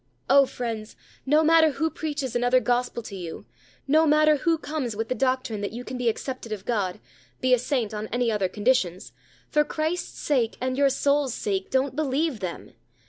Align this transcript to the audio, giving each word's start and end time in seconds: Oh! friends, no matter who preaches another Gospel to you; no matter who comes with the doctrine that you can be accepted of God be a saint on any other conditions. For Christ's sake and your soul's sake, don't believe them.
Oh! 0.31 0.47
friends, 0.47 0.95
no 1.27 1.43
matter 1.43 1.73
who 1.73 1.91
preaches 1.91 2.35
another 2.35 2.59
Gospel 2.59 3.03
to 3.03 3.15
you; 3.15 3.45
no 3.87 4.07
matter 4.07 4.37
who 4.37 4.57
comes 4.57 4.95
with 4.95 5.09
the 5.09 5.13
doctrine 5.13 5.61
that 5.61 5.73
you 5.73 5.83
can 5.83 5.95
be 5.95 6.09
accepted 6.09 6.51
of 6.51 6.65
God 6.65 6.99
be 7.39 7.53
a 7.53 7.59
saint 7.59 7.93
on 7.93 8.07
any 8.07 8.31
other 8.31 8.49
conditions. 8.49 9.13
For 9.51 9.63
Christ's 9.63 10.19
sake 10.19 10.57
and 10.59 10.75
your 10.75 10.89
soul's 10.89 11.35
sake, 11.35 11.69
don't 11.69 11.95
believe 11.95 12.39
them. 12.39 12.73